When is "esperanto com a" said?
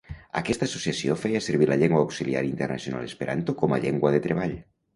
3.11-3.83